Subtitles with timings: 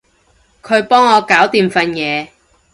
[0.63, 2.29] 佢幫我搞掂份嘢